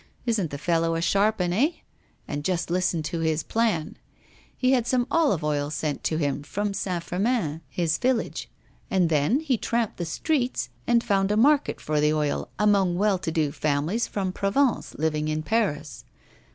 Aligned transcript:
Isn't 0.25 0.49
the 0.49 0.57
fellow 0.57 0.95
a 0.95 0.99
sharp 1.01 1.39
'un, 1.39 1.53
eh? 1.53 1.73
And 2.27 2.43
just 2.43 2.71
listen 2.71 3.03
to 3.03 3.19
his 3.19 3.43
plan. 3.43 3.97
He 4.57 4.71
had 4.71 4.87
some 4.87 5.05
olive 5.11 5.43
oil 5.43 5.69
sent 5.69 6.03
to 6.05 6.17
him 6.17 6.41
from 6.41 6.73
Saint 6.73 7.03
Firmin, 7.03 7.61
his 7.69 7.99
village, 7.99 8.49
and 8.89 9.09
then 9.09 9.41
he 9.41 9.57
tramped 9.59 9.97
the 9.97 10.05
streets 10.05 10.69
and 10.87 11.03
found 11.03 11.31
a 11.31 11.37
market 11.37 11.79
for 11.79 11.99
the 12.01 12.13
oil 12.13 12.49
among 12.57 12.95
well 12.97 13.19
to 13.19 13.31
do 13.31 13.51
families 13.51 14.07
from 14.07 14.31
Provence 14.33 14.95
living 14.97 15.27
in 15.27 15.43
Paris. 15.43 16.03